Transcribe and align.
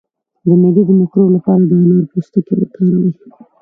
د 0.47 0.49
معدې 0.61 0.83
د 0.87 0.91
مکروب 0.99 1.29
لپاره 1.35 1.63
د 1.69 1.71
انار 1.79 2.03
پوستکی 2.11 2.53
وکاروئ 2.57 3.11